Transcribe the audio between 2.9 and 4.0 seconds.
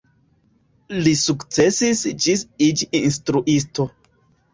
instruisto.